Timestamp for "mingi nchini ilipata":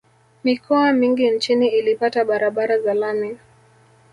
0.93-2.25